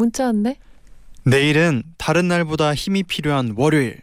[0.00, 0.56] 문자 왔네.
[1.24, 4.00] 내일은 다른 날보다 힘이 필요한 월요일.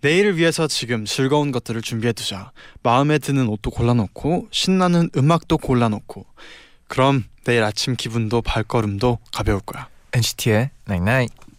[0.00, 2.52] 내일을 위해서 지금 즐거운 것들을 준비해 두자.
[2.84, 6.24] 마음에 드는 옷도 골라놓고 신나는 음악도 골라놓고.
[6.86, 9.88] 그럼 내일 아침 기분도 발걸음도 가벼울 거야.
[10.12, 11.34] NCT의 Night Night.
[11.34, 11.51] 너와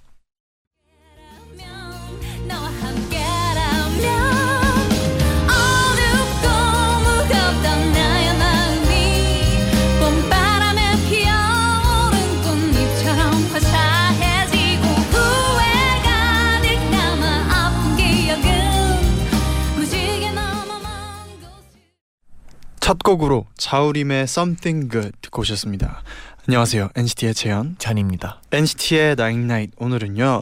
[23.14, 26.02] 첫 곡으로 자우림의 Something Good 듣고 오셨습니다.
[26.48, 26.90] 안녕하세요.
[26.96, 27.76] NCT의 재현.
[27.78, 28.42] 쟈니입니다.
[28.52, 30.42] NCT의 Night Night 오늘은요.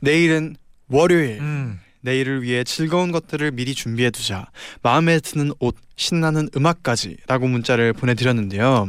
[0.00, 0.56] 내일은
[0.88, 1.38] 월요일.
[1.38, 1.78] 음.
[2.00, 4.46] 내일을 위해 즐거운 것들을 미리 준비해 두자.
[4.82, 8.88] 마음에 드는 옷, 신나는 음악까지라고 문자를 보내 드렸는데요.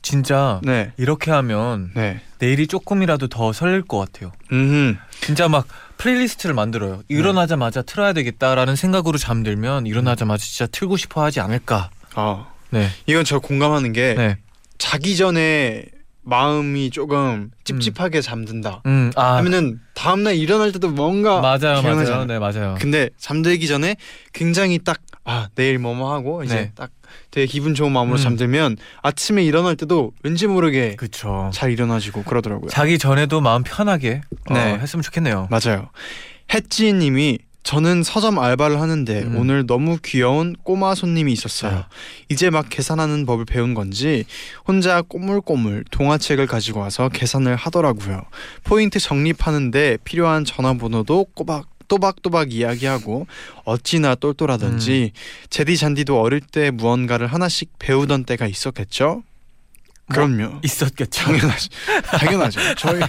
[0.00, 4.32] 진짜 네, 이렇게 하면 네, 내일이 조금이라도 더 설렐 것 같아요.
[4.52, 7.02] 음, 진짜 막 playlist를 만들어요.
[7.08, 11.90] 일어나자마자 틀어야 되겠다라는 생각으로 잠들면 일어나자마자 진짜 틀고 싶어 하지 않을까.
[12.14, 12.88] 아, 네.
[13.06, 14.38] 이건 저 공감하는 게 네.
[14.78, 15.84] 자기 전에
[16.22, 18.82] 마음이 조금 찝찝하게 잠든다.
[18.86, 19.36] 음, 아.
[19.36, 22.06] 하면은 다음 날 일어날 때도 뭔가 맞아요, 개운하잖아요.
[22.10, 22.24] 맞아요.
[22.26, 22.76] 네, 맞아요.
[22.78, 23.96] 근데 잠들기 전에
[24.32, 26.72] 굉장히 딱 아 내일 뭐뭐 하고 이제 네.
[26.74, 26.90] 딱
[27.30, 28.22] 되게 기분 좋은 마음으로 음.
[28.22, 31.50] 잠들면 아침에 일어날 때도 왠지 모르게 그쵸.
[31.52, 32.70] 잘 일어나지고 그러더라고요.
[32.70, 34.78] 자기 전에도 마음 편하게 어, 네.
[34.78, 35.48] 했으면 좋겠네요.
[35.50, 35.90] 맞아요.
[36.52, 39.36] 혜지님이 저는 서점 알바를 하는데 음.
[39.36, 41.72] 오늘 너무 귀여운 꼬마 손님이 있었어요.
[41.72, 41.88] 아.
[42.28, 44.24] 이제 막 계산하는 법을 배운 건지
[44.66, 48.22] 혼자 꼬물꼬물 동화책을 가지고 와서 계산을 하더라고요.
[48.64, 53.26] 포인트 적립하는데 필요한 전화번호도 꼬박 또박또박 이야기하고
[53.64, 55.10] 어찌나 똘똘하던지
[55.50, 59.24] 제디 잔디도 어릴 때 무언가를 하나씩 배우던 때가 있었겠죠?
[60.10, 60.60] 그럼요.
[60.62, 61.24] 있었겠죠.
[61.24, 61.68] 당연하죠.
[62.18, 62.60] 당연하죠.
[62.76, 63.00] 저희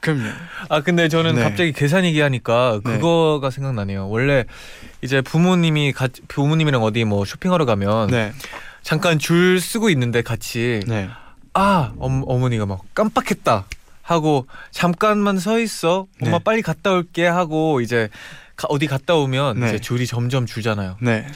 [0.00, 0.24] 그럼요.
[0.68, 1.42] 아 근데 저는 네.
[1.42, 2.92] 갑자기 계산 얘기하니까 네.
[2.92, 4.08] 그거가 생각나네요.
[4.08, 4.44] 원래
[5.02, 8.32] 이제 부모님이 같 부모님이랑 어디 뭐 쇼핑하러 가면 네.
[8.82, 11.08] 잠깐 줄 쓰고 있는데 같이 네.
[11.54, 13.66] 아 엄, 어머니가 막 깜빡했다
[14.02, 16.44] 하고 잠깐만 서 있어 엄마 네.
[16.44, 18.08] 빨리 갔다 올게 하고 이제
[18.56, 19.68] 가- 어디 갔다 오면 네.
[19.68, 20.96] 이제 줄이 점점 줄잖아요.
[21.00, 21.26] 네.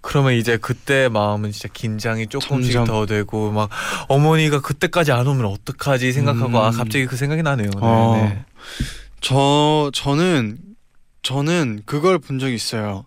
[0.00, 2.86] 그러면 이제 그때 마음은 진짜 긴장이 조금씩 점점.
[2.86, 3.68] 더 되고 막
[4.08, 6.76] 어머니가 그때까지 안 오면 어떡하지 생각하고 아 음.
[6.76, 7.70] 갑자기 그 생각이 나네요.
[7.70, 8.14] 네, 어.
[8.16, 8.44] 네.
[9.20, 10.58] 저 저는
[11.22, 13.06] 저는 그걸 본 적이 있어요.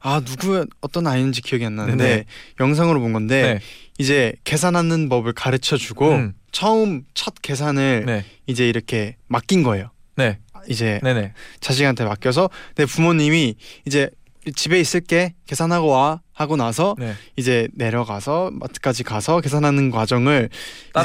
[0.00, 2.24] 아 누구 어떤 아이인지 기억이 안 나는데 네네.
[2.60, 3.60] 영상으로 본 건데 네.
[3.98, 6.34] 이제 계산하는 법을 가르쳐 주고 음.
[6.52, 8.24] 처음 첫 계산을 네.
[8.46, 9.90] 이제 이렇게 맡긴 거예요.
[10.16, 10.38] 네.
[10.68, 11.32] 이제 네네.
[11.60, 13.54] 자식한테 맡겨서 내 부모님이
[13.86, 14.10] 이제
[14.54, 17.14] 집에 있을게 계산하고 와 하고 나서 네.
[17.36, 20.50] 이제 내려가서 마트까지 가서 계산하는 과정을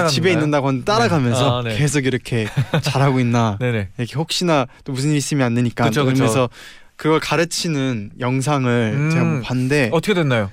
[0.10, 0.32] 집에?
[0.32, 1.76] 있는다고 하는데 따라가면서 아, 네.
[1.78, 2.48] 계속 이렇게
[2.84, 3.58] 잘하고 있나.
[3.98, 5.90] 이렇게 혹시나 또 무슨 일 있으면 안 되니까.
[5.90, 6.50] 그러면서
[6.96, 9.10] 그걸 가르치는 영상을 음.
[9.10, 10.52] 제가 뭐 봤는데 어, 어떻게 됐나요?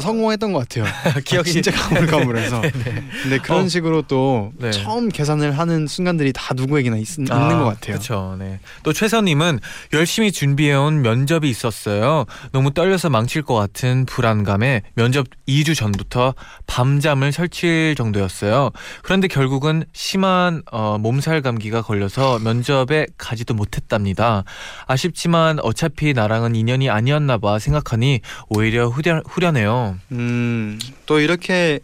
[0.00, 0.84] 성공했던 것 같아요.
[1.24, 2.62] 기억이- 진짜 가물가물해서.
[3.22, 3.68] 근데 그런 어.
[3.68, 4.70] 식으로 또 네.
[4.70, 7.78] 처음 계산을 하는 순간들이 다 누구에게나 있, 있는 것 같아요.
[7.80, 8.36] 그렇죠.
[8.38, 8.58] 네.
[8.82, 9.60] 또 최선님은
[9.92, 12.24] 열심히 준비해온 면접이 있었어요.
[12.52, 16.34] 너무 떨려서 망칠 것 같은 불안감에 면접 2주 전부터
[16.66, 18.70] 밤잠을 설칠 정도였어요.
[19.02, 24.44] 그런데 결국은 심한 어, 몸살 감기가 걸려서 면접에 가지도 못했답니다.
[24.86, 29.98] 아쉽지만 어차피 나랑은 인연이 아니었나 봐 생각하니 오히려 후련, 후련 해요.
[30.12, 31.80] 음, 또 이렇게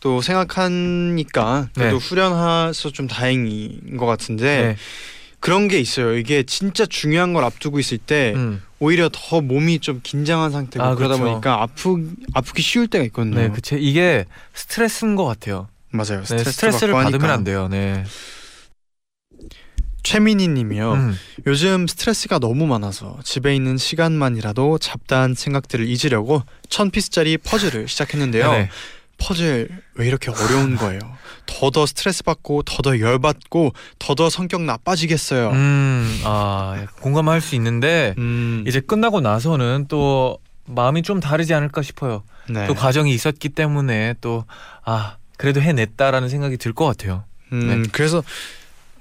[0.00, 2.04] 또 생각하니까 그래도 네.
[2.06, 4.76] 후련해서 좀 다행인 것 같은데 네.
[5.40, 6.16] 그런 게 있어요.
[6.16, 8.62] 이게 진짜 중요한 걸 앞두고 있을 때 음.
[8.78, 11.30] 오히려 더 몸이 좀 긴장한 상태고 아, 그러다 그렇죠.
[11.30, 13.36] 보니까 아프 아프기 쉬울 때가 있거든요.
[13.36, 13.76] 네, 그쵸.
[13.76, 15.68] 이게 스트레스인 것 같아요.
[15.90, 16.20] 맞아요.
[16.20, 17.30] 네, 스트레스 스트레스를 받고 받으면.
[17.30, 17.68] 안 돼요.
[17.68, 18.04] 네.
[20.02, 20.92] 최민희님이요.
[20.92, 21.18] 음.
[21.46, 28.52] 요즘 스트레스가 너무 많아서 집에 있는 시간만이라도 잡다한 생각들을 잊으려고 천 피스짜리 퍼즐을 시작했는데요.
[28.52, 28.68] 네.
[29.18, 30.98] 퍼즐 왜 이렇게 어려운 거예요?
[31.46, 35.50] 더더 스트레스 받고 더더 열 받고 더더 성격 나빠지겠어요.
[35.50, 42.22] 음, 아 공감할 수 있는데 음, 이제 끝나고 나서는 또 마음이 좀 다르지 않을까 싶어요.
[42.48, 42.66] 네.
[42.66, 44.44] 또 과정이 있었기 때문에 또
[44.84, 47.24] 아 그래도 해냈다라는 생각이 들 것 같아요.
[47.52, 48.22] 음, 그래서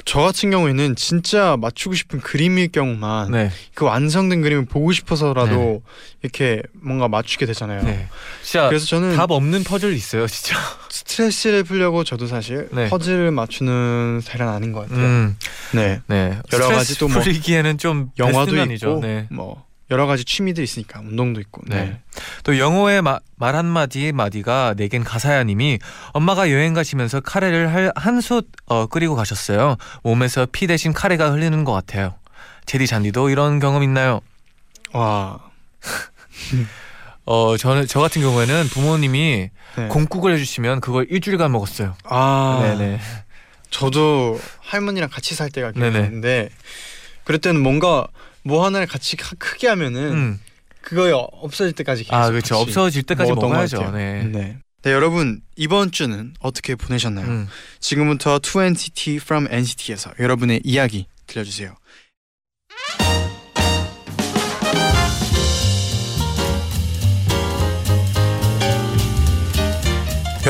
[0.05, 3.51] 저 같은 경우에는 진짜 맞추고 싶은 그림일 경우만 네.
[3.73, 5.81] 그 완성된 그림을 보고 싶어서라도
[6.21, 7.83] 이렇게 뭔가 맞추게 되잖아요.
[7.83, 8.07] 네.
[8.69, 10.57] 그래서 저는 답 없는 퍼즐 있어요, 진짜.
[10.89, 12.89] 스트레스를 풀려고 저도 사실 네.
[12.89, 15.05] 퍼즐을 맞추는 스타일은 아닌 것 같아요.
[15.05, 15.37] 음.
[15.73, 16.01] 네.
[16.07, 16.37] 네.
[16.53, 18.89] 여러 가지 또뭐 풀리기에는 좀 영화도 베스트면이죠.
[18.89, 19.27] 있고 네.
[19.29, 21.61] 뭐 여러 가지 취미도 있으니까 운동도 있고.
[21.67, 21.75] 네.
[21.75, 21.99] 네.
[22.43, 25.79] 또 영어의 마, 말 한마디 마디가 내겐 가사야님이
[26.13, 29.75] 엄마가 여행 가시면서 카레를 한솥 어, 끓이고 가셨어요.
[30.03, 32.15] 몸에서 피 대신 카레가 흘리는 것 같아요.
[32.65, 34.21] 제디 잔디도 이런 경험 있나요?
[34.93, 35.39] 와.
[37.25, 39.87] 어 저는 저 같은 경우에는 부모님이 네.
[39.89, 41.95] 곰국을 해주시면 그걸 일주일간 먹었어요.
[42.05, 42.59] 아.
[42.63, 42.99] 네네.
[43.69, 45.71] 저도 할머니랑 같이 살 때가.
[45.75, 46.49] 있는데
[47.23, 48.07] 그럴 때는 뭔가
[48.43, 50.39] 뭐 하나를 같이 카- 크게 하면은 음.
[50.81, 52.55] 그거에 어- 없어질 때까지 계속 아 그렇죠.
[52.57, 53.91] 없어질 때까지 먹었던 것 먹어야죠.
[53.91, 54.23] 네.
[54.23, 54.57] 네.
[54.83, 57.27] 네 여러분 이번 주는 어떻게 보내셨나요?
[57.27, 57.47] 음.
[57.79, 61.75] 지금부터 2NCT from NCT에서 여러분의 이야기 들려주세요.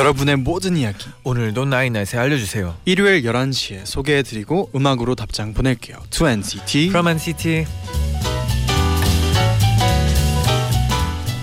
[0.01, 2.75] 여러분의 모든 이야기 오늘도 나인나잇에 알려주세요.
[2.85, 5.97] 일요일 11시에 소개해드리고 음악으로 답장 보낼게요.
[6.09, 7.65] 2NCT From NCT.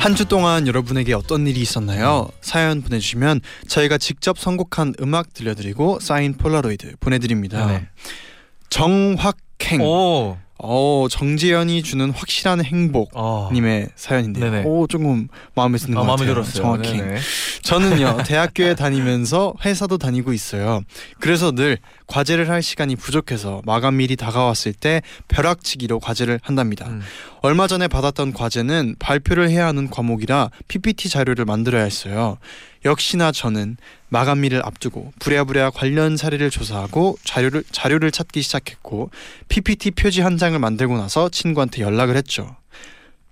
[0.00, 2.28] 한 주 동안 여러분에게 어떤 일이 있었나요?
[2.40, 7.64] 사연 보내주시면 저희가 직접 선곡한 음악 들려드리고 사인 폴라로이드 보내드립니다.
[7.64, 7.86] 네네.
[8.70, 10.36] 정확행 오.
[10.60, 13.48] 어, 정재현이 주는 확실한 행복 어.
[13.52, 14.50] 님의 사연인데요.
[14.50, 14.64] 네네.
[14.66, 16.34] 오 조금 마음에 드는 아, 것 마음에 같아요.
[16.34, 16.62] 들었어요.
[16.62, 16.92] 정확히.
[16.96, 17.18] 네네.
[17.62, 20.82] 저는요 대학교에 다니면서 회사도 다니고 있어요.
[21.20, 26.86] 그래서 늘 과제를 할 시간이 부족해서 마감일이 다가왔을 때 벼락치기로 과제를 한답니다.
[26.88, 27.02] 음.
[27.40, 32.38] 얼마 전에 받았던 과제는 발표를 해야 하는 과목이라 PPT 자료를 만들어야 했어요.
[32.84, 33.76] 역시나 저는
[34.08, 39.10] 마감일을 앞두고 부랴부랴 관련 사례를 조사하고 자료를 자료를 찾기 시작했고
[39.48, 42.56] PPT 표지 한 장을 만들고 나서 친구한테 연락을 했죠.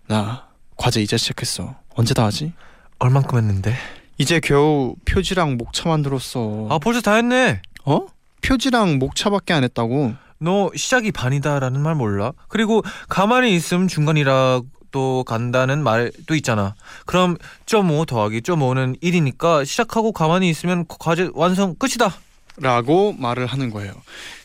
[0.06, 1.76] 나 과제 이제 시작했어.
[1.94, 2.52] 언제 다 하지?
[2.98, 3.74] 얼만큼 했는데?
[4.18, 6.68] 이제 겨우 표지랑 목차 만들었어.
[6.70, 7.60] 아 벌써 다 했네.
[7.84, 8.06] 어?
[8.42, 10.14] 표지랑 목차밖에 안 했다고.
[10.38, 12.32] 너 시작이 반이다라는 말 몰라?
[12.48, 16.74] 그리고 가만히 있음 중간이라도 간다는 말도 있잖아.
[17.06, 17.36] 그럼
[17.66, 22.14] .5 더하기 .5는 1이니까 시작하고 가만히 있으면 과제 완성 끝이다.
[22.58, 23.92] 라고 말을 하는 거예요.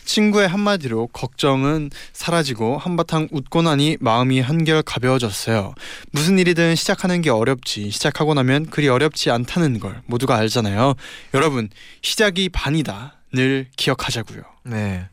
[0.04, 5.74] 친구의 한마디로 걱정은 사라지고 한바탕 웃고 나니 마음이 한결 가벼워졌어요.
[6.12, 10.96] 무슨 일이든 시작하는 게 어렵지 시작하고 나면 그리 어렵지 않다는 걸 모두가 알잖아요.
[11.34, 11.70] 여러분
[12.02, 14.42] 시작이 반이다 늘 기억하자고요.
[14.66, 15.08] 네.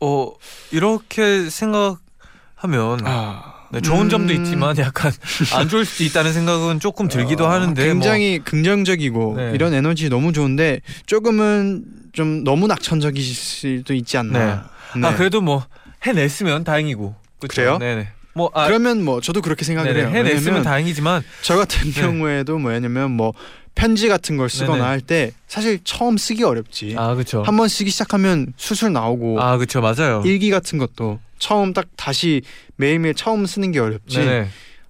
[0.00, 0.32] 어
[0.70, 5.10] 이렇게 생각하면 아 네, 좋은 점도 음, 있지만 약간
[5.54, 9.50] 안 좋을 수도 있다는 생각은 조금 들기도 어, 하는데 뭐 굉장히 긍정적이고 네.
[9.54, 14.70] 이런 에너지 너무 좋은데 조금은 좀 너무 낙천적일 수도 있지 않나.
[14.96, 15.64] 뭐, 아 그래도 뭐
[16.04, 17.48] 해냈으면 다행이고 그쵸?
[17.48, 17.78] 그래요?
[17.78, 18.08] 네네.
[18.34, 20.14] 뭐 아, 그러면 뭐 저도 그렇게 생각을 네네, 해요.
[20.14, 22.00] 해냈으면 다행이지만 저 같은 네.
[22.00, 23.32] 경우에도 뭐냐면 뭐
[23.76, 24.84] 편지 같은 걸 쓰거나.
[24.88, 26.96] 할 때 사실 처음 쓰기 어렵지.
[26.98, 27.42] 아 그렇죠.
[27.44, 30.22] 한 번 쓰기 시작하면 술술 나오고 아 그렇죠 맞아요.
[30.24, 32.42] 일기 같은 것도 처음 딱 다시
[32.76, 34.18] 매일매일 처음 쓰는 게 어렵지.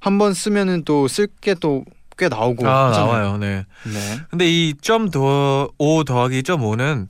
[0.01, 1.85] 한 번 쓰면은 또 쓸 게 또
[2.17, 3.07] 꽤 나오고 아 하잖아요.
[3.13, 3.37] 나와요.
[3.37, 3.67] 네.
[3.85, 4.21] 네.
[4.31, 7.09] 근데 이점더5 더하기 점 5는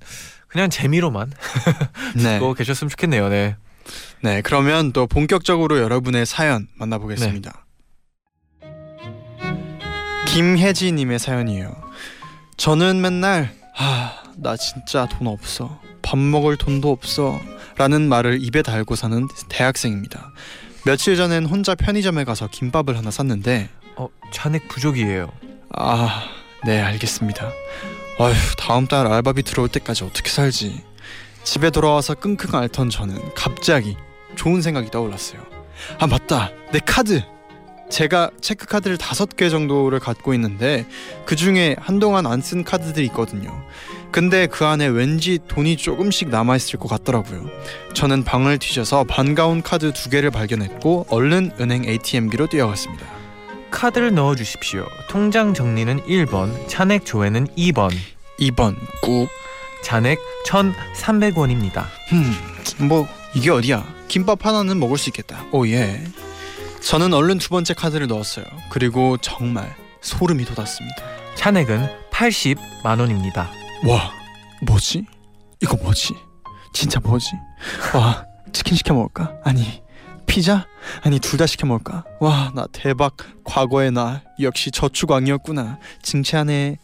[0.49, 1.31] 그냥 재미로만
[2.17, 2.39] 네.
[2.39, 3.29] 듣고 계셨으면 좋겠네요.
[3.29, 3.55] 네.
[4.23, 7.66] 네, 그러면 또 본격적으로 여러분의 사연 만나보겠습니다.
[10.37, 11.75] 김혜지님의 사연이에요.
[12.59, 15.81] 저는 맨날 아, 나 진짜 돈 없어.
[16.03, 17.41] 밥 먹을 돈도 없어.
[17.79, 20.33] 라는 말을 입에 달고 사는 대학생입니다.
[20.85, 25.33] 며칠 전엔 혼자 편의점에 가서 김밥을 하나 샀는데 어 잔액 부족이에요.
[25.75, 26.25] 아,
[26.67, 27.51] 네, 알겠습니다.
[28.19, 30.85] 아휴, 다음 달 알바비 들어올 때까지 어떻게 살지?
[31.45, 33.97] 집에 돌아와서 끙끙 앓던 저는 갑자기
[34.35, 35.41] 좋은 생각이 떠올랐어요.
[35.99, 36.51] 아, 맞다.
[36.73, 37.23] 내 카드.
[37.91, 40.87] 제가 체크 카드를 다섯 개 정도를 갖고 있는데
[41.25, 43.65] 그 중에 한동안 안 쓴 카드들이 있거든요.
[44.13, 47.49] 근데 그 안에 왠지 돈이 조금씩 남아 있을 것 같더라고요.
[47.95, 53.05] 저는 방을 뒤져서 반가운 카드 두 개를 발견했고 얼른 은행 ATM기로 뛰어갔습니다.
[53.71, 54.87] 카드를 넣어 주십시오.
[55.09, 57.91] 통장 정리는 1번, 잔액 조회는 2번.
[58.39, 59.29] 2번 꾹
[59.83, 61.87] 잔액 1,300원입니다.
[62.13, 62.35] 음,
[62.89, 63.85] 뭐 이게 어디야?
[64.09, 65.45] 김밥 하나는 먹을 수 있겠다.
[65.53, 66.03] 오 예.
[66.87, 68.45] 저는 얼른 두 번째 카드를 넣었어요.
[68.71, 70.97] 그리고 정말 소름이 돋았습니다.
[71.35, 73.51] 잔액은 80만 원입니다.
[73.87, 74.13] 와,
[74.63, 75.05] 뭐지?
[75.61, 76.15] 이거 뭐지?
[76.73, 77.33] 진짜 뭐지?
[77.93, 79.35] 와, 치킨 시켜 먹을까?
[79.43, 79.83] 아니,
[80.27, 80.67] 피자?
[81.03, 82.05] 아니 둘 다 시켜 먹을까?
[82.21, 83.17] 와, 나 대박.
[83.43, 85.79] 과거의 나 역시 저축왕이었구나.
[86.03, 86.79] 칭찬해.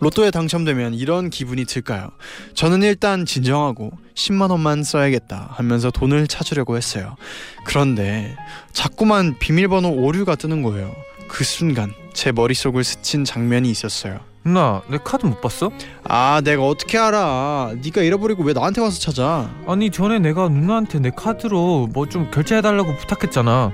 [0.00, 2.10] 로또에 당첨되면 이런 기분이 들까요?
[2.54, 7.16] 저는 일단 진정하고 10만 원만 써야겠다 하면서 돈을 찾으려고 했어요.
[7.64, 8.36] 그런데
[8.72, 10.94] 자꾸만 비밀번호 오류가 뜨는 거예요.
[11.28, 14.20] 그 순간 제 머릿속을 스친 장면이 있었어요.
[14.44, 15.70] 누나 내 카드 못 봤어?
[16.04, 21.10] 아 내가 어떻게 알아 네가 잃어버리고 왜 나한테 와서 찾아 아니 전에 내가 누나한테 내
[21.14, 23.72] 카드로 뭐 좀 결제해달라고 부탁했잖아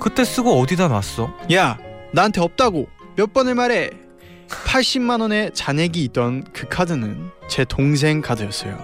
[0.00, 1.30] 그때 쓰고 어디다 놨어?
[1.52, 1.76] 야
[2.12, 3.90] 나한테 없다고 몇 번을 말해
[4.64, 8.78] 80만 원의 잔액이 있던 그 카드는 제 동생 카드였어요.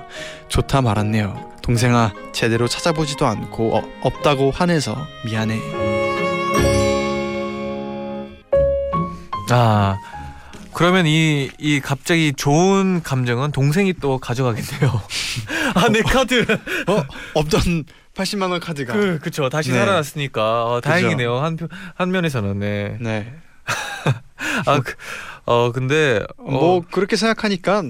[0.49, 1.51] 좋다 말았네요.
[1.63, 5.59] 동생아 제대로 찾아보지도 않고 어, 없다고 화내서 미안해.
[9.53, 9.99] 아
[10.73, 15.03] 그러면 이, 이 갑자기 좋은 감정은 동생이 또 가져가겠네요.
[15.75, 16.43] 아 내 카드.
[16.87, 17.85] 어 없던
[18.15, 18.93] 80만 원 카드가.
[18.95, 19.49] 그 그쵸.
[19.49, 19.79] 다시 네.
[19.79, 20.67] 살아났으니까.
[20.67, 21.39] 어, 다행이네요.
[21.39, 22.97] 한, 편- 한 면에서는 네.
[23.01, 23.33] 네.
[24.67, 24.95] 아, 그,
[25.47, 27.83] 어 근데 어, 뭐 그렇게 생각하니까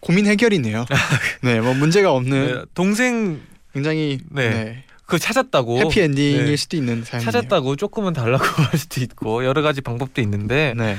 [0.00, 0.84] 고민 해결이네요.
[1.42, 3.40] 네, 뭐 문제가 없는 네, 동생
[3.72, 4.48] 굉장히 네.
[4.50, 6.56] 네, 그 찾았다고 해피 엔딩일 네.
[6.56, 7.30] 수도 있는 사연이에요.
[7.30, 10.96] 찾았다고 조금은 달라고 할 수도 있고 여러 가지 방법도 있는데 네,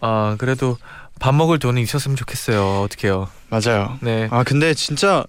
[0.00, 0.78] 아 그래도
[1.20, 3.98] 밥 먹을 돈이 있었으면 좋겠어요 어떡해요 맞아요.
[4.00, 5.24] 네 아 근데 진짜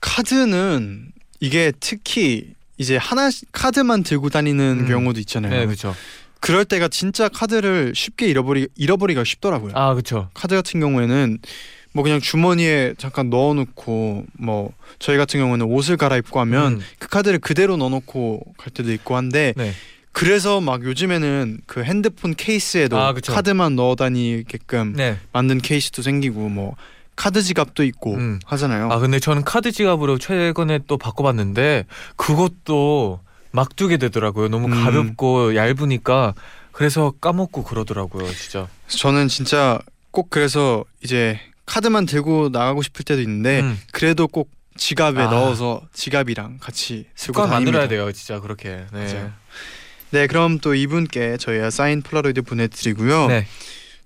[0.00, 4.88] 카드는 이게 특히 이제 하나 카드만 들고 다니는 음.
[4.88, 5.52] 경우도 있잖아요.
[5.52, 5.94] 네, 그렇죠.
[6.42, 9.72] 그럴 때가 진짜 카드를 쉽게 잃어버리 잃어버리기가 쉽더라고요.
[9.76, 10.28] 아, 그렇죠.
[10.34, 11.38] 카드 같은 경우에는
[11.94, 17.38] 뭐 그냥 주머니에 잠깐 넣어놓고 뭐 저희 같은 경우는 옷을 갈아입고 하면 음, 그 카드를
[17.38, 19.72] 그대로 넣어놓고 갈 때도 있고 한데 네.
[20.10, 23.14] 그래서 막 요즘에는 그 핸드폰 케이스에도 아.
[23.14, 25.18] 카드만 넣어 다니게끔 네.
[25.32, 26.74] 만든 케이스도 생기고 뭐
[27.14, 28.40] 카드 지갑도 있고 음.
[28.46, 28.90] 하잖아요.
[28.90, 33.20] 아, 근데 저는 카드 지갑으로 최근에 또 바꿔봤는데 그것도
[33.52, 34.48] 막 두게 되더라고요.
[34.48, 34.84] 너무 음.
[34.84, 36.34] 가볍고 얇으니까
[36.72, 38.66] 그래서 까먹고 그러더라고요, 진짜.
[38.88, 39.78] 저는 진짜
[40.10, 43.78] 꼭 그래서 이제 카드만 들고 나가고 싶을 때도 있는데 음.
[43.92, 45.26] 그래도 꼭 지갑에 아.
[45.30, 47.50] 넣어서 지갑이랑 같이 습관.
[47.50, 48.86] 만들어야 돼요, 진짜 그렇게.
[48.92, 49.12] 네.
[49.12, 49.32] 맞아요.
[50.10, 53.28] 네, 그럼 또 이분께 저희가 사인 폴라로이드 보내드리고요.
[53.28, 53.46] 네.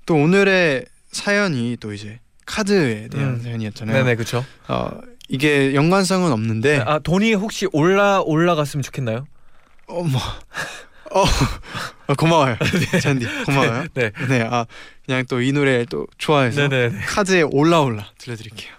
[0.06, 3.42] 또 오늘의 사연이 또 이제 카드에 대한 음.
[3.42, 3.96] 사연이었잖아요.
[3.96, 4.44] 네네, 그렇죠.
[4.68, 4.90] 어,
[5.28, 9.26] 이게 연관성은 없는데 아, 돈이 혹시 올라 올라갔으면 좋겠나요?
[9.88, 10.18] 어머,
[11.12, 11.24] 어,
[12.08, 12.56] 어, 고마워요,
[13.00, 13.86] 잔디 고마워요.
[13.94, 14.10] 네.
[14.28, 14.66] 네, 아
[15.04, 17.00] 그냥 또 이 노래 또 좋아해서 네네.
[17.06, 18.74] 카드에 올라올라 들려드릴게요.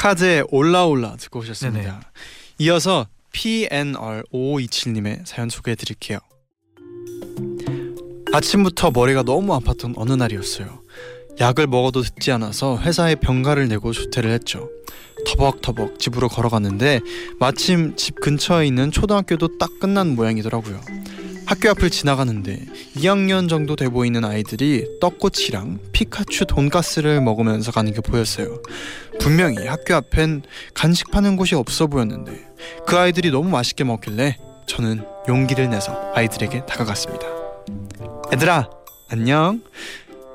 [0.00, 1.90] 카드에 올라올라 듣고 오셨습니다.
[1.90, 2.00] 네네.
[2.60, 6.20] 이어서 PNR 5527님의 사연 소개해 드릴게요.
[8.32, 10.80] 아침부터 머리가 너무 아팠던 어느 날이었어요.
[11.38, 14.70] 약을 먹어도 듣지 않아서 회사에 병가를 내고 조퇴를 했죠.
[15.26, 17.00] 터벅터벅 집으로 걸어갔는데
[17.38, 20.80] 마침 집 근처에 있는 초등학교도 딱 끝난 모양이더라고요.
[21.50, 22.64] 학교 앞을 지나가는데
[22.94, 28.62] 2학년 정도 돼 보이는 아이들이 떡꼬치랑 피카츄 돈가스를 먹으면서 가는 게 보였어요.
[29.18, 30.42] 분명히 학교 앞엔
[30.74, 32.40] 간식 파는 곳이 없어 보였는데
[32.86, 37.26] 그 아이들이 너무 맛있게 먹길래 저는 용기를 내서 아이들에게 다가갔습니다.
[38.32, 38.70] 얘들아
[39.08, 39.60] 안녕.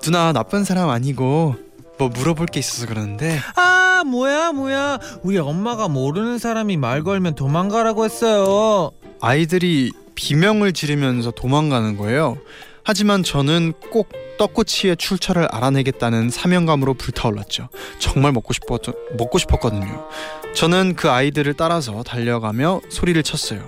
[0.01, 1.55] 누나 나쁜 사람 아니고
[1.97, 4.99] 뭐 물어볼 게 있어서 그러는데 아, 뭐야, 뭐야.
[5.23, 8.91] 우리 엄마가 모르는 사람이 말 걸면 도망가라고 했어요.
[9.21, 12.37] 아이들이 비명을 지르면서 도망가는 거예요.
[12.83, 17.69] 하지만 저는 꼭 떡꼬치의 출처를 알아내겠다는 사명감으로 불타올랐죠.
[17.99, 18.81] 정말 먹고 싶었
[19.17, 20.07] 먹고 싶었거든요.
[20.53, 23.61] 저는 그 아이들을 따라서 달려가며 소리를 쳤어요.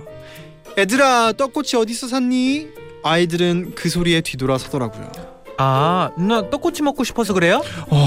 [0.76, 2.68] 애들아, 떡꼬치 어디서 샀니?
[3.02, 5.10] 아이들은 그 소리에 뒤돌아서더라고요.
[5.58, 7.62] 아, 누나 떡꼬치 먹고 싶어서 그래요?
[7.90, 8.06] 어,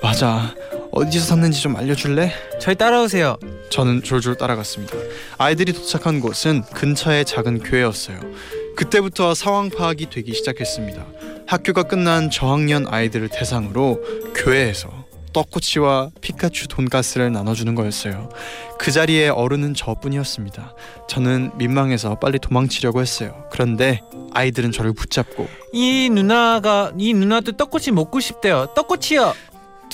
[0.00, 0.54] 맞아.
[0.92, 2.32] 어디서 샀는지 좀 알려줄래?
[2.60, 3.36] 저희 따라오세요.
[3.74, 4.94] 저는 졸졸 따라갔습니다.
[5.36, 8.20] 아이들이 도착한 곳은 근처의 작은 교회였어요.
[8.76, 11.04] 그때부터 상황 파악이 되기 시작했습니다.
[11.48, 14.00] 학교가 끝난 저학년 아이들을 대상으로
[14.36, 18.28] 교회에서 떡꼬치와 피카츄 돈가스를 나눠주는 거였어요.
[18.78, 20.76] 그 자리에 어른은 저뿐이었습니다.
[21.08, 23.44] 저는 민망해서 빨리 도망치려고 했어요.
[23.50, 24.02] 그런데
[24.34, 28.68] 아이들은 저를 붙잡고 이 누나가 이 누나도 떡꼬치 먹고 싶대요.
[28.76, 29.34] 떡꼬치요.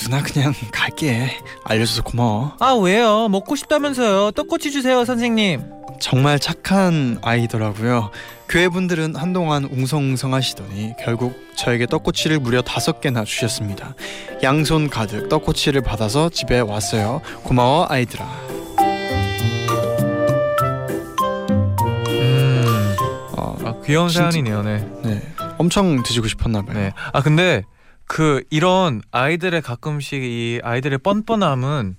[0.03, 1.29] 누나 그냥 갈게.
[1.63, 2.55] 알려줘서 고마워.
[2.59, 3.27] 아 왜요?
[3.29, 4.31] 먹고 싶다면서요.
[4.31, 5.61] 떡꼬치 주세요 선생님.
[5.99, 8.09] 정말 착한 아이더라고요.
[8.49, 13.93] 교회분들은 한동안 웅성웅성 하시더니 결국 저에게 떡꼬치를 무려 다섯 개나 주셨습니다.
[14.41, 17.21] 양손 가득 떡꼬치를 받아서 집에 왔어요.
[17.43, 18.25] 고마워 아이들아.
[22.09, 22.95] 음,
[23.37, 24.63] 어, 아, 귀여운 진짜, 사연이네요.
[24.63, 24.85] 네.
[25.03, 25.21] 네.
[25.59, 26.75] 엄청 드시고 싶었나 봐요.
[26.75, 26.91] 네.
[27.13, 27.63] 아 근데
[28.11, 31.95] 그 이런 아이들의 가끔씩 이 아이들의 뻔뻔함은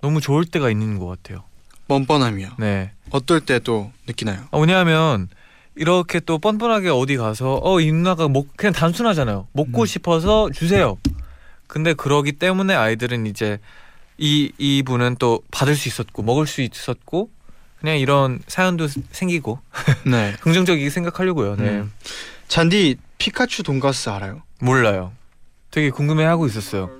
[0.00, 1.44] 너무 좋을 때가 있는 것 같아요.
[1.86, 2.54] 뻔뻔함이요.
[2.58, 2.90] 네.
[3.10, 4.48] 어떨 때 또 느끼나요?
[4.50, 5.28] 아, 왜냐하면
[5.76, 9.46] 이렇게 또 뻔뻔하게 어디 가서 어 이 누나가 먹 그냥 단순하잖아요.
[9.52, 9.86] 먹고 음.
[9.86, 10.98] 싶어서 주세요.
[11.68, 13.60] 근데 그러기 때문에 아이들은 이제
[14.18, 17.30] 이 이분은 또 받을 수 있었고 먹을 수 있었고
[17.78, 19.60] 그냥 이런 사연도 생기고
[20.04, 20.34] 네.
[20.42, 21.54] 긍정적이게 생각하려고요.
[21.54, 21.68] 네.
[21.68, 21.92] 음.
[22.48, 24.42] 잔디 피카츄 돈가스 알아요?
[24.60, 25.12] 몰라요.
[25.78, 26.90] 되게 궁금해하고 있었어요.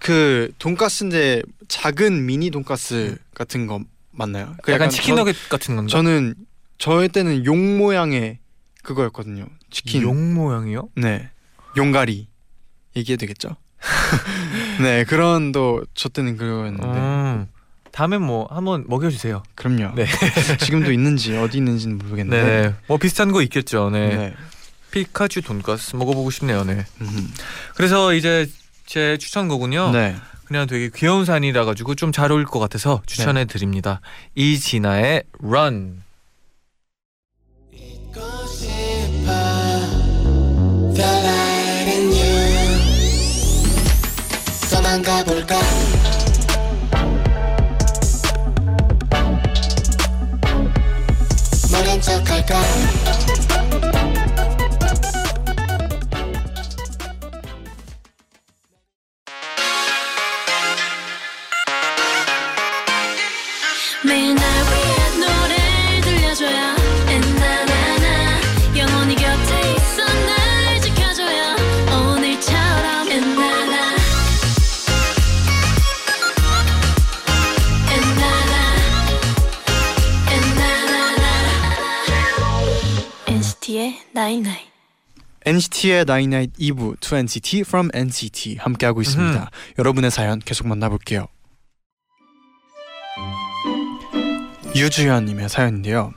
[0.00, 3.80] 그 돈가스인데 작은 미니 돈가스 같은 거
[4.10, 4.54] 맞나요?
[4.62, 5.90] 그 약간 치킨 저- 너겟 같은 건가?
[5.90, 6.34] 저는
[6.76, 8.38] 저의 때는 용 모양의
[8.82, 9.46] 그거였거든요.
[9.70, 10.02] 치킨.
[10.02, 10.90] 용 모양이요?
[10.96, 11.30] 네.
[11.76, 12.28] 용가리.
[12.96, 13.56] 얘기해도 되겠죠?
[14.82, 16.86] 네, 그런 또 저 때는 그거였는데.
[16.86, 17.46] 음.
[17.92, 19.42] 다음에 뭐 한번 먹여주세요.
[19.54, 19.94] 그럼요.
[19.96, 20.06] 네.
[20.60, 22.42] 지금도 있는지 어디 있는지는 모르겠는데.
[22.68, 22.74] 네.
[22.88, 23.88] 뭐 비슷한 거 있겠죠.
[23.90, 24.14] 네.
[24.16, 24.34] 네.
[24.90, 26.64] 피카츄 돈가스 먹어보고 싶네요.
[26.64, 26.84] 네.
[27.00, 27.34] 음.
[27.74, 28.48] 그래서 이제
[28.86, 29.90] 제 추천곡은요.
[29.92, 30.16] 네.
[30.46, 34.00] 그냥 되게 귀여운 산이라 가지고 좀 잘 어울릴 것 같아서 추천해 드립니다.
[34.34, 36.02] 이진아의 Run.
[85.48, 89.50] NCT의 Night 2부 To NCT From NCT 함께하고 있습니다.
[89.78, 91.26] 여러분의 사연 계속 만나볼게요.
[94.76, 96.12] 유주현님의 사연인데요.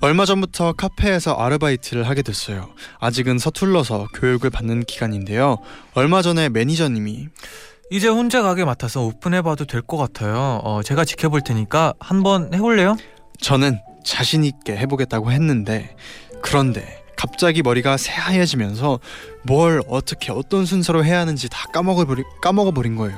[0.00, 2.70] 얼마 전부터 카페에서 아르바이트를 하게 됐어요.
[3.00, 5.58] 아직은 서툴러서 교육을 받는 기간인데요.
[5.94, 7.26] 얼마 전에 매니저님이
[7.90, 10.60] 이제 혼자 가게 맡아서 오픈해봐도 될 것 같아요.
[10.62, 12.96] 어, 제가 지켜볼 테니까 한번 해볼래요?
[13.40, 15.96] 저는 자신 있게 해보겠다고 했는데
[16.42, 18.98] 그런데 갑자기 머리가 새하얘지면서
[19.44, 23.16] 뭘 어떻게 어떤 순서로 해야 하는지 다 까먹어 버리 까먹어 버린 거예요.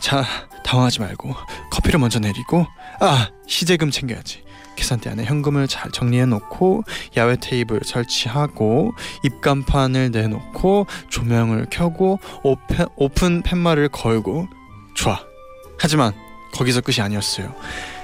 [0.00, 0.24] 자
[0.64, 1.32] 당황하지 말고
[1.70, 2.66] 커피를 먼저 내리고
[2.98, 4.42] 아 시제금 챙겨야지.
[4.74, 6.82] 계산대 안에 현금을 잘 정리해 놓고
[7.16, 14.48] 야외 테이블 설치하고 입간판을 내놓고 조명을 켜고 오펜, 오픈 팻말을 걸고
[14.96, 15.20] 좋아.
[15.78, 16.12] 하지만
[16.52, 17.54] 거기서 끝이 아니었어요.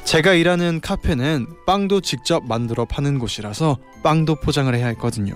[0.05, 5.35] 제가 일하는 카페는 빵도 직접 만들어 파는 곳이라서 빵도 포장을 해야 했거든요.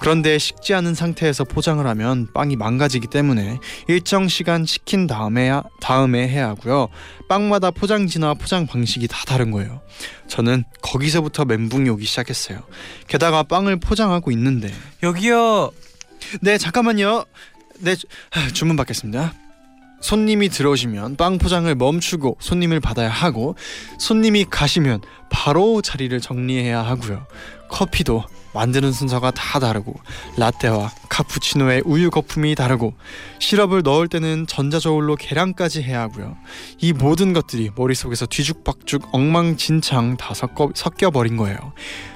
[0.00, 6.48] 그런데 식지 않은 상태에서 포장을 하면 빵이 망가지기 때문에 일정 시간 식힌 다음에 다음에 해야
[6.48, 6.88] 하고요.
[7.30, 9.80] 빵마다 포장지나 포장 방식이 다 다른 거예요.
[10.28, 12.60] 저는 거기서부터 멘붕이 오기 시작했어요.
[13.08, 14.70] 게다가 빵을 포장하고 있는데
[15.02, 15.70] 여기요.
[16.42, 17.24] 네 잠깐만요.
[17.78, 19.32] 네 주- 하, 주문 받겠습니다.
[20.00, 23.54] 손님이 들어오시면 빵 포장을 멈추고 손님을 받아야 하고
[23.98, 27.26] 손님이 가시면 바로 자리를 정리해야 하고요.
[27.70, 29.94] 커피도 만드는 순서가 다 다르고
[30.36, 32.94] 라떼와 카푸치노의 우유 거품이 다르고
[33.38, 36.36] 시럽을 넣을 때는 전자저울로 계량까지 해야 하고요.
[36.78, 41.56] 이 모든 것들이 머릿속에서 뒤죽박죽 엉망진창 다 섞어, 섞여버린 거예요.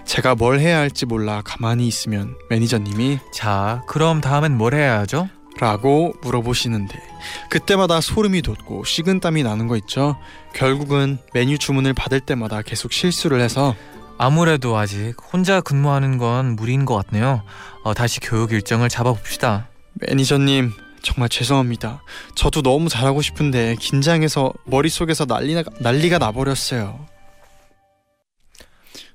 [0.04, 5.28] 제가 뭘 해야 할지 몰라 가만히 있으면 매니저님이 자, 그럼 다음엔 뭘 해야 하죠?
[5.60, 7.00] 라고 물어보시는데
[7.48, 10.16] 그때마다 소름이 돋고 식은땀이 나는 거 있죠.
[10.52, 13.74] 결국은 메뉴 주문을 받을 때마다 계속 실수를 해서
[14.18, 17.42] 아무래도 아직 혼자 근무하는 건 무리인 것 같네요.
[17.82, 19.68] 어, 다시 교육 일정을 잡아봅시다.
[19.94, 22.02] 매니저님 정말 죄송합니다.
[22.34, 27.06] 저도 너무 잘하고 싶은데 긴장해서 머릿속에서 난리가 난리가 나버렸어요.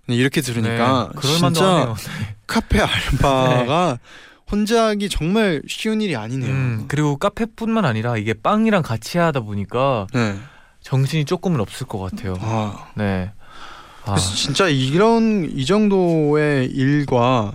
[0.08, 1.96] 네, 이렇게 들으니까 네, 진짜 하네요.
[2.48, 4.00] 카페 알바가
[4.52, 6.52] 혼자 하기 정말 쉬운 일이 아니네요.
[6.52, 10.36] 음, 그리고 카페뿐만 아니라 이게 빵이랑 같이 하다 보니까 네.
[10.82, 12.36] 정신이 조금은 없을 것 같아요.
[12.42, 13.32] 아, 네.
[14.06, 17.52] 아, 진짜 이런 이 정도의 일과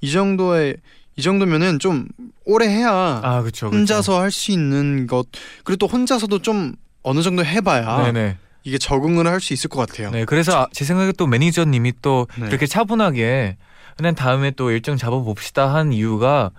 [0.00, 0.76] 이 정도의
[1.16, 2.06] 이 정도면은 좀
[2.44, 2.90] 오래 해야
[3.22, 3.66] 아 그렇죠.
[3.66, 5.26] 혼자서 할 수 있는 것
[5.64, 8.36] 그리고 또 혼자서도 좀 어느 정도 해봐야 네네.
[8.64, 10.10] 이게 적응을 할 수 있을 것 같아요.
[10.12, 12.46] 네, 그래서 아, 제 생각에 또 매니저님이 또 네.
[12.46, 13.56] 이렇게 차분하게
[13.98, 16.50] 그냥 다음에 또 일정 잡아봅시다 한 이유가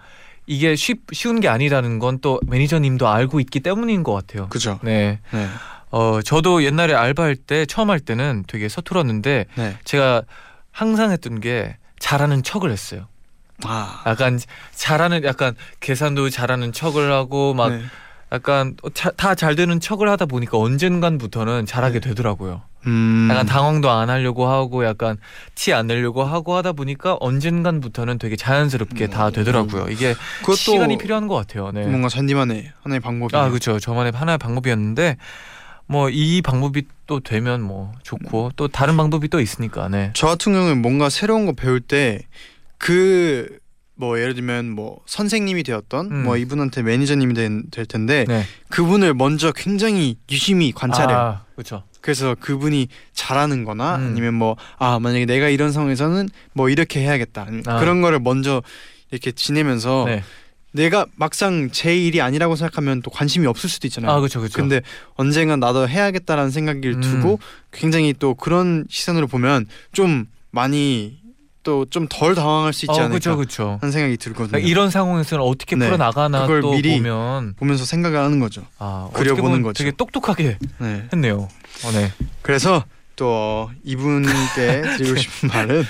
[0.46, 4.50] 이게 쉽, 쉬운 게 아니라는 건 또 매니저님도 알고 있기 때문인 것 같아요.
[4.50, 4.78] 그죠?
[4.84, 5.20] 네.
[5.32, 5.48] 네.
[5.90, 9.78] 어, 저도 옛날에 알바할 때 처음 할 때는 되게 서툴었는데 네.
[9.86, 10.24] 제가
[10.72, 13.08] 항상 했던 게 잘하는 척을 했어요.
[13.64, 14.38] 아, 약간
[14.76, 17.82] 잘하는 약간 계산도 잘하는 척을 하고 막 네.
[18.32, 18.76] 약간
[19.18, 22.10] 다 잘 되는 척을 하다 보니까 언젠간부터는 잘하게 네.
[22.10, 22.62] 되더라고요.
[22.88, 25.18] 음, 약간 당황도 안 하려고 하고 약간
[25.56, 29.88] 티 안 내려고 하고 하다 보니까 언젠간부터는 되게 자연스럽게 다 되더라고요.
[29.90, 30.16] 이게
[30.56, 31.72] 시간이 필요한 것 같아요.
[31.72, 31.86] 네.
[31.88, 33.44] 뭔가 잔디만의 하나의 방법이에요.
[33.44, 33.80] 아 그렇죠.
[33.80, 35.18] 저만의 하나의 방법이었는데
[35.88, 39.90] 뭐 이 방법이 또 되면 뭐 좋고 또 다른 방법이 또 있으니까.
[39.90, 40.12] 네.
[40.14, 41.80] 저 같은 경우는 뭔가 새로운 거 배울
[42.78, 43.58] 때그
[44.00, 46.24] 뭐 예를 들면 뭐 선생님이 되었던 음.
[46.24, 48.46] 뭐 이분한테 매니저님이 된, 될 텐데 네.
[48.70, 51.18] 그분을 먼저 굉장히 유심히 관찰해요.
[51.18, 51.84] 아, 그렇죠.
[52.00, 54.08] 그래서 그분이 잘하는 거나 음.
[54.12, 57.80] 아니면 뭐 아 만약에 내가 이런 상황에서는 뭐 이렇게 해야겠다 아.
[57.82, 58.64] 그런 거를 먼저
[59.12, 60.24] 이렇게 지내면서 네.
[60.72, 64.12] 내가 막상 제 일이 아니라고 생각하면 또 관심이 없을 수도 있잖아요.
[64.12, 64.40] 아 그렇죠.
[64.40, 64.56] 그렇죠.
[64.56, 64.82] 근데
[65.16, 67.02] 언젠간 나도 해야겠다라는 생각을 음.
[67.02, 67.40] 두고
[67.74, 71.19] 굉장히 또 그런 시선으로 보면 좀 많이
[71.70, 73.36] 또 좀 덜 당황할 수 있지 어, 않을까.
[73.36, 73.78] 그렇죠.
[73.82, 74.58] 하는 생각이 들거든요.
[74.60, 75.86] 이런 상황에서는 어떻게 네.
[75.86, 78.64] 풀어 나가나 그걸 또 미리 보면 보면서 생각을 하는 거죠.
[78.80, 79.84] 아, 그려보는 거죠.
[79.84, 81.08] 되게 똑똑하게 네.
[81.14, 81.48] 했네요.
[81.86, 82.12] 어, 네.
[82.42, 82.84] 그래서
[83.16, 85.84] 또 어, 이분께 드리고 싶은 말은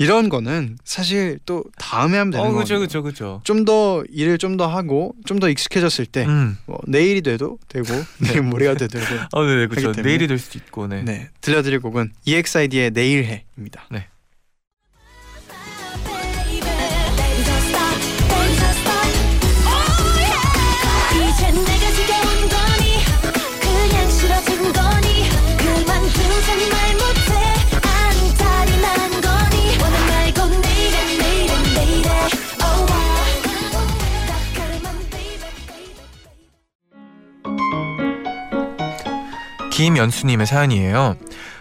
[0.00, 2.56] 이런 거는 사실 또 다음에 하면 되는 어, 거예요.
[2.56, 2.78] 그렇죠.
[2.78, 3.02] 그렇죠.
[3.02, 3.40] 그렇죠.
[3.44, 6.56] 좀더 일을 좀 더 하고 좀 더 익숙해졌을 때 음.
[6.66, 7.86] 뭐 내일이 돼도 되고
[8.18, 9.92] 내일 모레가 돼도 되고 어, 네, 네, 그렇죠.
[10.02, 11.02] 내일이 될 수도 있고, 네.
[11.02, 13.86] 네 들려드릴 곡은 EXID의 내일해입니다.
[13.90, 14.06] Baby,
[39.78, 41.16] 김연수님의 사연이에요.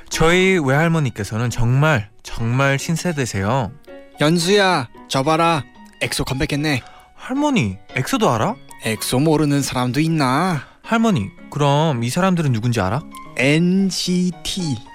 [0.09, 3.71] 저희 외할머니께서는 정말 정말 신세대세요.
[4.19, 5.63] 연수야 저 봐라
[6.01, 6.81] 엑소 컴백했네.
[7.13, 8.55] 할머니, EXO도 알아?
[8.85, 10.63] 엑소 모르는 사람도 있나?
[10.81, 13.03] 할머니, 그럼 이 사람들은 누군지 알아?
[13.37, 14.86] NCT.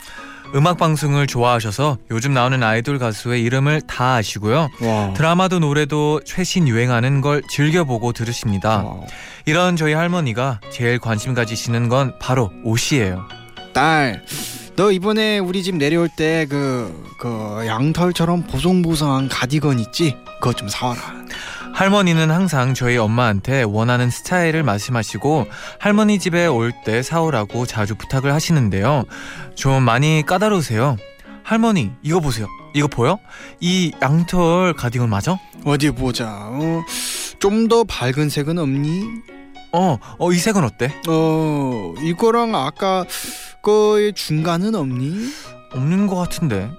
[0.54, 4.68] 음악 방송을 좋아하셔서 요즘 나오는 아이돌 가수의 이름을 다 아시고요.
[4.82, 5.12] 와.
[5.14, 8.82] 드라마도 노래도 최신 유행하는 걸 즐겨보고 들으십니다.
[8.82, 8.96] 와.
[9.46, 13.26] 이런 저희 할머니가 제일 관심 가지시는 건 바로 옷이에요.
[13.72, 14.22] 딸,
[14.76, 20.16] 너 이번에 우리 집 내려올 때 그 그 양털처럼 보송보송한 가디건 있지?
[20.40, 21.00] 그거 좀 사와라.
[21.74, 25.46] 할머니는 항상 저희 엄마한테 원하는 스타일을 말씀하시고
[25.78, 29.04] 할머니 집에 올 때 사오라고 자주 부탁을 하시는데요.
[29.54, 30.96] 좀 많이 까다로우세요.
[31.44, 32.46] 할머니, 이거 보세요.
[32.74, 33.18] 이거 보여?
[33.60, 35.38] 이 양털 가디건 맞아?
[35.64, 36.26] 어디 보자.
[36.28, 36.82] 어,
[37.38, 39.02] 좀 더 밝은 색은 없니?
[39.72, 40.92] 어, 어, 이 색은 어때?
[41.08, 43.04] 어, 이거랑 아까
[43.62, 45.28] 거의 중간은 없니?
[45.74, 46.70] 없는 것 같은데.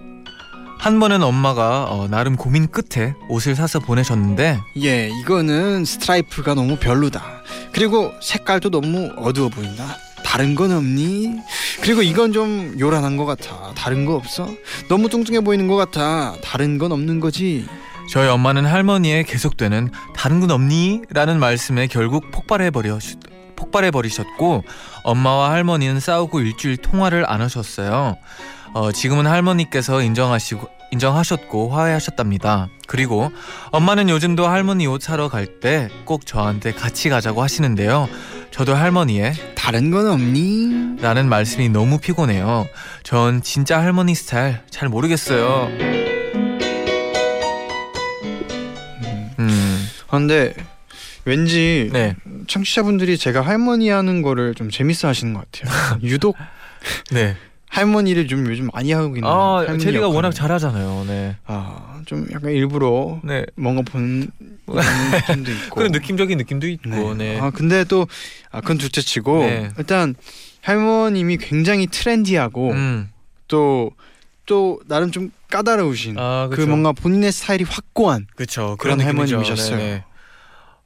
[0.84, 7.24] 한 번은 엄마가 어, 나름 고민 끝에 옷을 사서 보내셨는데 예, 이거는 스트라이프가 너무 별로다.
[7.72, 9.96] 그리고 색깔도 너무 어두워 보인다.
[10.26, 11.38] 다른 건 없니?
[11.80, 13.72] 그리고 이건 좀 요란한 것 같아.
[13.76, 14.50] 다른 거 없어?
[14.90, 16.36] 너무 뚱뚱해 보이는 것 같아.
[16.44, 17.66] 다른 건 없는 거지.
[18.12, 21.04] 저희 엄마는 할머니의 계속되는 다른 건 없니?
[21.12, 23.00] 라는 말씀에 결국 폭발해 버려
[23.56, 24.66] 폭발해 버리셨고
[25.06, 28.18] 엄마와 할머니는 싸우고 일주일 통화를 안 하셨어요.
[28.74, 32.70] 어, 지금은 할머니께서 인정하시고 인정하셨고 화해하셨답니다.
[32.88, 33.32] 그리고
[33.72, 38.08] 엄마는 요즘도 할머니 옷 사러 갈 때 꼭 저한테 같이 가자고 하시는데요.
[38.52, 40.98] 저도 할머니의 다른 건 없니?
[41.02, 42.68] 라는 말씀이 너무 피곤해요.
[43.04, 45.70] 전 진짜 할머니 스타일 잘 모르겠어요.
[49.40, 50.54] 음, 근데
[51.26, 52.16] 왠지 네,
[52.48, 56.00] 청취자분들이 제가 할머니 하는 거를 좀 재밌어 하시는 것 같아요.
[56.04, 56.36] 유독
[57.12, 57.36] 네.
[57.74, 60.16] 할머니를 좀 요즘 많이 하고 있는 아, 할머니 제리가 역할을.
[60.16, 61.06] 워낙 잘하잖아요.
[61.08, 63.46] 네, 아, 좀 약간 일부러 네.
[63.56, 64.30] 뭔가 보는
[64.68, 67.40] 느낌도 있고 그런 느낌적인 느낌도 있고, 네.
[67.40, 68.08] 아 근데 또
[68.52, 69.70] 아, 그건 둘째치고 네.
[69.80, 70.14] 일단
[70.62, 73.10] 할머님이 굉장히 트렌디하고 음,
[73.48, 76.62] 또또 나름 좀 까다로우신 아, 그.
[76.62, 78.76] 뭔가 본인의 스타일이 확고한 그쵸.
[78.78, 79.38] 그런 느낌이죠.
[79.38, 79.78] 할머님이셨어요.
[79.78, 80.04] 네, 네.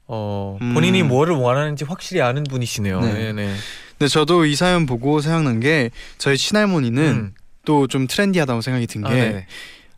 [0.06, 0.72] 어, 음.
[0.72, 3.00] 본인이 뭐를 원하는지 확실히 아는 분이시네요.
[3.02, 3.12] 네.
[3.12, 3.54] 네, 네.
[3.98, 7.34] 근데 저도 이 사연 보고 생각난 게 저희 친할머니는 음.
[7.64, 9.46] 또좀 트렌디하다고 생각이 든 아, 게 네.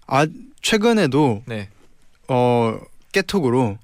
[0.07, 0.27] 아,
[0.63, 1.69] 최근에도 네.
[2.29, 2.79] 어
[3.13, 3.79] 깨톡으로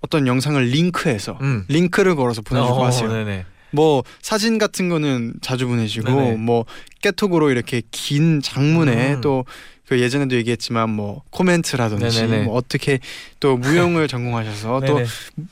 [0.00, 1.64] 어떤 영상을 링크해서 음.
[1.68, 3.10] 링크를 걸어서 보내주고 어, 하세요.
[3.10, 3.46] 네네.
[3.72, 6.36] 뭐 사진 같은 거는 자주 보내시고 네네.
[6.36, 6.64] 뭐
[7.02, 9.20] 깨톡으로 이렇게 긴 장문에 음.
[9.20, 9.44] 또
[9.88, 12.24] 그 예전에도 얘기했지만 뭐 코멘트라든지.
[12.44, 12.98] 뭐 어떻게
[13.38, 15.00] 또 무용을 전공하셔서 또.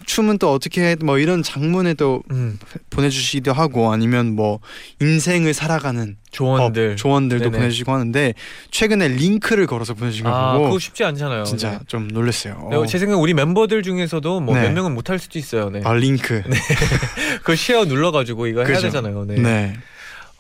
[0.07, 2.59] 춤은 또 어떻게 해, 뭐 이런 장문에 또 음,
[2.91, 4.59] 보내주시기도 하고 아니면 뭐
[5.01, 6.91] 인생을 살아가는 조언들.
[6.91, 7.59] 법, 조언들도 네네.
[7.59, 8.35] 보내주시고 하는데
[8.73, 11.45] 최근에 링크를 걸어서 보내주신 걸 아, 보고 그거 쉽지 않잖아요.
[11.45, 11.79] 진짜 네.
[11.87, 12.69] 좀 놀랐어요.
[12.73, 14.63] 네, 제 생각에 우리 멤버들 중에서도 뭐 네.
[14.63, 15.71] 몇 명은 못할 수도 있어요.
[15.71, 15.81] 네.
[15.85, 16.43] 아 링크.
[16.49, 16.57] 네.
[17.45, 18.89] 그 share 눌러가지고 이거 해야 그죠.
[18.89, 19.25] 되잖아요.
[19.27, 19.77] 네.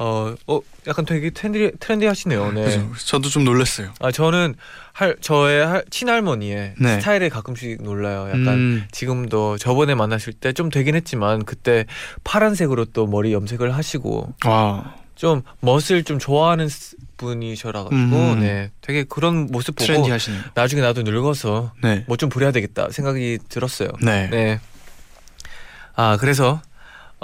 [0.05, 0.11] 네.
[0.11, 2.53] 어, 어, 약간 되게 trendy trendy하시네요.
[2.53, 2.65] 네.
[2.65, 2.93] 그죠.
[3.07, 3.93] 저도 좀 놀랐어요.
[4.01, 4.55] 아 저는
[4.93, 7.01] 할 저의 할, 친할머니의 네.
[7.01, 8.29] 스타일에 가끔씩 놀라요.
[8.29, 11.85] 약간 음, 지금도 저번에 만났을 때 좀 되긴 했지만 그때
[12.25, 18.41] 파란색으로 또 머리 염색을 하시고 와 좀 멋을 좀 좋아하는 스- 분이셔가지고 음.
[18.41, 20.43] 네 되게 그런 모습 보고 trendy하시네요.
[20.55, 22.05] 나중에 나도 늙어서 네.
[22.09, 23.91] 뭐좀 부려야 되겠다 생각이 들었어요.
[24.03, 24.29] 네.
[24.31, 24.61] 네.
[25.95, 26.61] 아 그래서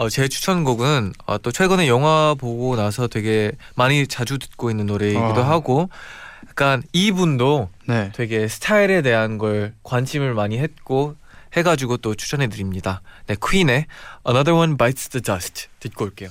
[0.00, 5.42] 어, 제 추천곡은 어, 또 최근에 영화 보고 나서 되게 많이 자주 듣고 있는 노래이기도
[5.42, 5.50] 아.
[5.50, 5.90] 하고
[6.48, 8.10] 약간 이분도 네.
[8.14, 11.16] 되게 스타일에 대한 걸 관심을 많이 했고
[11.54, 13.02] 해가지고 또 추천해 드립니다.
[13.26, 13.84] 네, 퀸의
[14.26, 16.30] Another One Bites the Dust 듣고 올게요.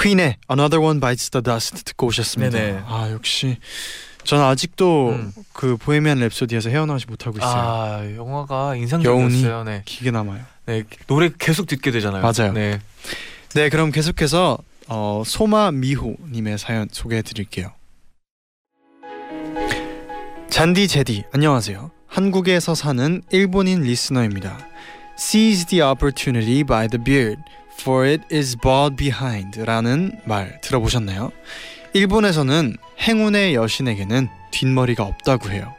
[0.00, 2.58] 퀸의 Another One Bites the Dust 듣고 오셨습니다.
[2.58, 2.82] 네네.
[2.86, 3.58] 아 역시
[4.24, 5.32] 저는 아직도 음.
[5.52, 7.52] 그 보헤미안 랩소디에서 헤어나오지 못하고 있어요.
[7.52, 9.64] 아 영화가 인상적이었어요.
[9.64, 9.82] 네.
[9.84, 10.42] 기계 남아요.
[10.66, 12.22] 네 노래 계속 듣게 되잖아요.
[12.22, 12.52] 맞아요.
[12.52, 12.80] 네.
[13.54, 14.58] 네, 그럼 계속해서
[14.88, 17.72] 어, 소마 미호님의 사연 소개해드릴게요.
[20.50, 21.90] 잔디 제디 안녕하세요.
[22.06, 24.58] 한국에서 사는 일본인 리스너입니다.
[25.18, 27.40] Seize the opportunity by the beard,
[27.80, 31.30] for it is bald behind라는 말 들어보셨나요?
[31.92, 35.74] 일본에서는 행운의 여신에게는 뒷머리가 없다고 해요.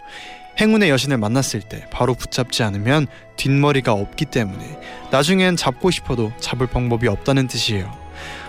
[0.59, 3.07] 행운의 여신을 만났을 때 바로 붙잡지 않으면
[3.37, 4.79] 뒷머리가 없기 때문에
[5.11, 7.97] 나중엔 잡고 싶어도 잡을 방법이 없다는 뜻이에요.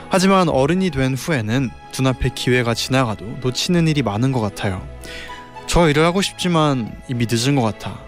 [0.09, 4.87] 하지만 어른이 된 후에는 눈앞에 기회가 지나가도 놓치는 일이 많은 것 같아요.
[5.69, 8.01] 저 일을 하고 싶지만 이미 늦은 것 같아.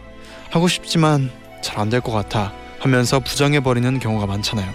[0.51, 1.31] 하고 싶지만
[1.63, 2.53] 잘 안 될 것 같아.
[2.81, 4.69] 하면서 부정해버리는 경우가 많잖아요.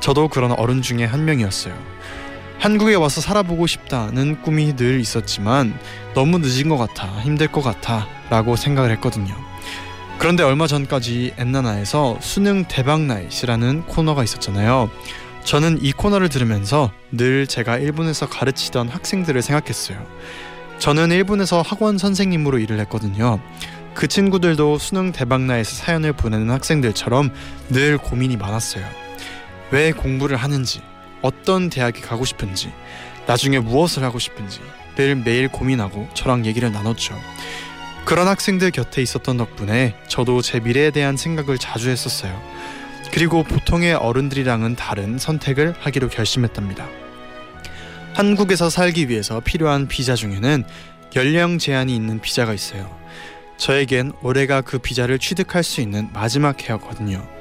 [0.00, 1.74] 저도 그런 어른 중에 한 명이었어요.
[2.58, 5.78] 한국에 와서 살아보고 싶다는 꿈이 늘 있었지만
[6.14, 7.06] 너무 늦은 것 같아.
[7.20, 8.06] 힘들 것 같아.
[8.30, 9.34] 라고 생각을 했거든요.
[10.18, 14.90] 그런데 얼마 전까지 엔나나에서 수능 대박 나잇이라는 코너가 있었잖아요.
[15.44, 20.04] 저는 이 코너를 들으면서 늘 제가 일본에서 가르치던 학생들을 생각했어요.
[20.78, 23.40] 저는 일본에서 학원 선생님으로 일을 했거든요.
[23.94, 27.32] 그 친구들도 수능 대박나에서 사연을 보내는 학생들처럼
[27.70, 29.07] 늘 고민이 많았어요.
[29.70, 30.80] 왜 공부를 하는지,
[31.22, 32.72] 어떤 대학에 가고 싶은지,
[33.26, 34.60] 나중에 무엇을 하고 싶은지
[34.96, 37.14] 늘 매일 고민하고 저랑 얘기를 나눴죠.
[38.06, 42.42] 그런 학생들 곁에 있었던 덕분에 저도 제 미래에 대한 생각을 자주 했었어요.
[43.12, 46.88] 그리고 보통의 어른들이랑은 다른 선택을 하기로 결심했답니다.
[48.14, 50.64] 한국에서 살기 위해서 필요한 비자 중에는
[51.14, 52.90] 연령 제한이 있는 비자가 있어요.
[53.58, 57.37] 저에겐 올해가 그 비자를 취득할 수 있는 마지막 해였거든요.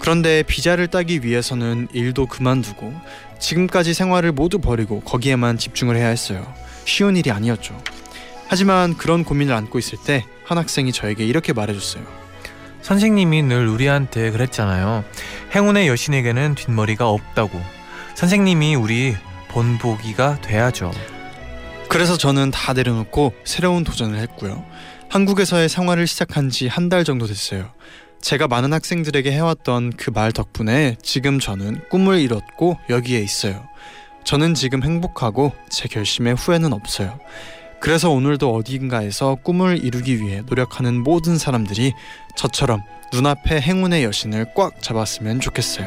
[0.00, 2.92] 그런데 비자를 따기 위해서는 일도 그만두고
[3.38, 6.52] 지금까지 생활을 모두 버리고 거기에만 집중을 해야 했어요.
[6.84, 7.80] 쉬운 일이 아니었죠.
[8.48, 12.04] 하지만 그런 고민을 안고 있을 때 한 학생이 저에게 이렇게 말해줬어요.
[12.82, 15.04] 선생님이 늘 우리한테 그랬잖아요.
[15.52, 17.60] 행운의 여신에게는 뒷머리가 없다고.
[18.14, 19.16] 선생님이 우리
[19.48, 20.92] 본보기가 돼야죠.
[21.88, 24.64] 그래서 저는 다 내려놓고 새로운 도전을 했고요.
[25.08, 27.72] 한국에서의 생활을 시작한 지 한 달 정도 됐어요.
[28.20, 33.66] 제가 많은 학생들에게 해왔던 그 말 덕분에 지금 저는 꿈을 이뤘고 여기에 있어요.
[34.24, 37.18] 저는 지금 행복하고 제 결심에 후회는 없어요.
[37.80, 41.92] 그래서 오늘도 어딘가에서 꿈을 이루기 위해 노력하는 모든 사람들이
[42.34, 45.86] 저처럼 눈앞에 행운의 여신을 꽉 잡았으면 좋겠어요.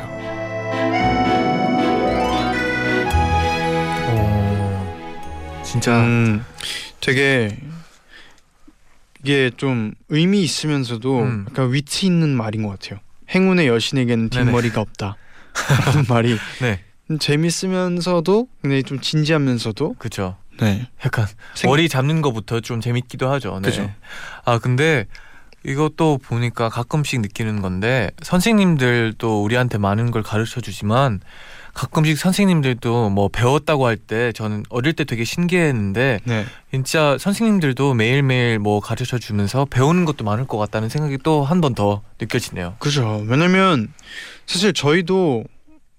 [4.07, 6.45] 어, 진짜 음,
[7.01, 7.57] 되게
[9.23, 11.45] 이게 좀 의미 있으면서도 음.
[11.49, 12.99] 약간 위트 있는 말인 것 같아요.
[13.29, 14.45] 행운의 여신에게는 네네.
[14.45, 15.17] 뒷머리가 없다.
[15.53, 16.79] 하는 말이 네,
[17.19, 20.38] 재밌으면서도 근데 좀 진지하면서도 그죠.
[20.60, 20.88] 네.
[21.05, 23.60] 약간 생- 머리 잡는 것부터 좀 재밌기도 하죠.
[23.62, 23.69] 네.
[23.69, 23.91] 그죠.
[24.45, 25.05] 아 근데
[25.65, 31.19] 이것도 보니까 가끔씩 느끼는 건데 선생님들도 우리한테 많은 걸 가르쳐 주지만
[31.73, 36.45] 가끔씩 선생님들도 뭐 배웠다고 할 때 저는 어릴 때 되게 신기했는데 네.
[36.71, 41.75] 진짜 선생님들도 매일매일 뭐 가르쳐 주면서 배우는 것도 많을 것 같다는 생각이 또 한 번
[41.75, 42.75] 더 느껴지네요.
[42.79, 43.23] 그죠.
[43.27, 43.91] 왜냐면
[44.45, 45.43] 사실 저희도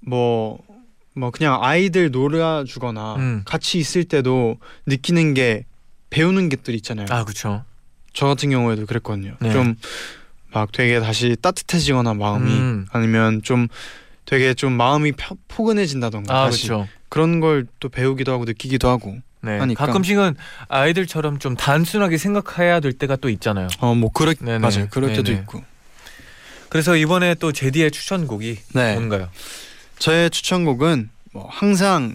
[0.07, 0.59] 뭐,
[1.15, 3.43] 뭐 그냥 아이들 놀아주거나 음.
[3.45, 4.57] 같이 있을 때도
[4.87, 5.65] 느끼는 게
[6.11, 7.07] 배우는 것들 있잖아요.
[7.11, 7.65] 아, 그렇죠.
[8.13, 9.37] 저 같은 경우에도 그랬거든요.
[9.41, 9.53] 네.
[9.53, 12.87] 좀막 되게 다시 따뜻해지거나 마음이 음.
[12.91, 13.69] 아니면 좀
[14.31, 16.87] 되게 좀 마음이 펴- 포근해진다던가 아, 그렇죠.
[17.09, 19.59] 그런 걸 또 배우기도 하고 느끼기도 하고 네.
[19.59, 19.87] 하니까.
[19.87, 20.37] 가끔씩은
[20.69, 23.67] 아이들처럼 좀 단순하게 생각해야 될 때가 또 있잖아요.
[23.81, 24.59] 어 뭐 그럴 네네.
[24.61, 25.41] 맞아요 그럴 때도 네네.
[25.41, 25.65] 있고
[26.69, 29.29] 그래서 이번에 또 제디의 추천곡이 네 뭔가요?
[29.99, 32.15] 저의 추천곡은 뭐 항상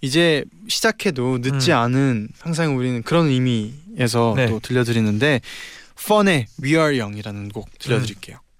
[0.00, 1.76] 이제 시작해도 늦지 음.
[1.76, 4.46] 않은 항상 우리는 그런 의미에서 네.
[4.48, 5.40] 또 들려드리는데
[6.08, 8.38] 펀의 We Are Young이라는 곡 들려드릴게요.
[8.38, 8.51] Tonight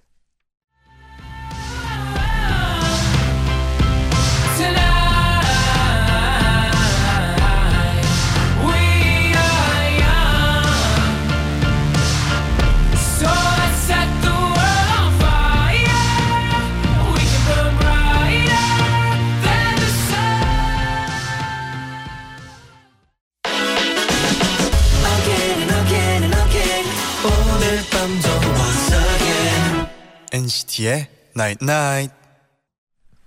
[30.73, 32.13] NCT의 Night Night.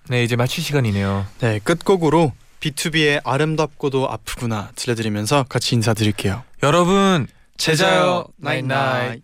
[0.08, 1.26] 네, 이제 마칠 시간이네요.
[1.38, 6.42] 네 끝곡으로 BTOB의 아름답고도 아프구나 들려드리면서 같이 인사드릴게요.
[6.62, 9.22] 여러분, 제자요 나잇 나잇.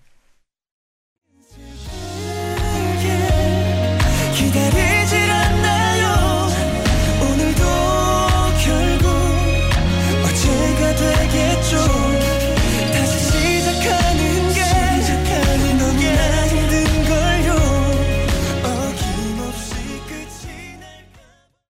[4.36, 4.91] 기다릴